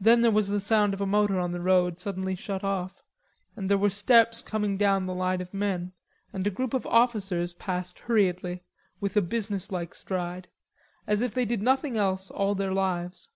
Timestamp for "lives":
12.72-13.28